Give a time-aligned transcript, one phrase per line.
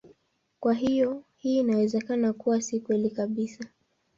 [0.59, 3.65] Kwa hiyo hii inaweza kuwa si kweli kabisa.